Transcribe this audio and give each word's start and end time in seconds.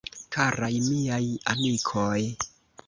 Karaj 0.35 0.79
Miaj 0.87 1.29
Amikoj! 1.55 2.21